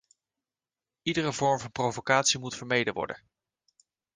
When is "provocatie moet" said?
1.71-2.55